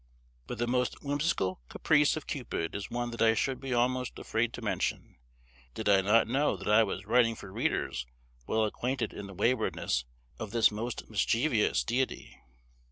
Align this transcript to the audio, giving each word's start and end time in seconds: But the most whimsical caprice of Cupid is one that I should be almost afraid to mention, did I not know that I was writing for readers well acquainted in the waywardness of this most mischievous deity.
But 0.47 0.57
the 0.57 0.65
most 0.65 1.03
whimsical 1.03 1.61
caprice 1.69 2.17
of 2.17 2.25
Cupid 2.25 2.73
is 2.73 2.89
one 2.89 3.11
that 3.11 3.21
I 3.21 3.35
should 3.35 3.59
be 3.59 3.71
almost 3.71 4.17
afraid 4.17 4.51
to 4.53 4.61
mention, 4.63 5.19
did 5.75 5.87
I 5.87 6.01
not 6.01 6.27
know 6.27 6.57
that 6.57 6.67
I 6.67 6.81
was 6.81 7.05
writing 7.05 7.35
for 7.35 7.53
readers 7.53 8.07
well 8.47 8.65
acquainted 8.65 9.13
in 9.13 9.27
the 9.27 9.35
waywardness 9.35 10.05
of 10.39 10.49
this 10.49 10.71
most 10.71 11.07
mischievous 11.07 11.83
deity. 11.83 12.35